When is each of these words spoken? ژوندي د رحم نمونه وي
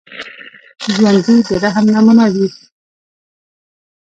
ژوندي 0.93 1.35
د 1.47 1.49
رحم 1.63 1.85
نمونه 1.93 2.25
وي 2.33 2.47